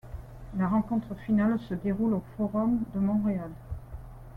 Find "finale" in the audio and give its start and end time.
1.27-1.59